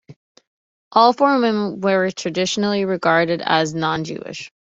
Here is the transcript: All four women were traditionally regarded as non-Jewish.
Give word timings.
All 0.93 1.13
four 1.13 1.39
women 1.39 1.79
were 1.79 2.09
traditionally 2.09 2.85
regarded 2.85 3.43
as 3.45 3.75
non-Jewish. 3.75 4.51